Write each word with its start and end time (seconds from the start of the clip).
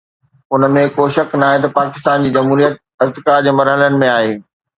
ان 0.53 0.63
۾ 0.77 0.81
ڪو 0.95 1.03
شڪ 1.15 1.35
ناهي 1.41 1.59
ته 1.63 1.69
پاڪستان 1.75 2.25
جي 2.25 2.33
جمهوريت 2.39 2.81
ارتقا 3.07 3.37
جي 3.49 3.55
مرحلن 3.61 4.01
۾ 4.07 4.11
آهي. 4.17 4.35